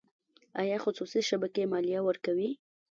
آیا 0.61 0.77
خصوصي 0.83 1.21
شبکې 1.29 1.63
مالیه 1.71 1.99
ورکوي؟ 2.03 2.49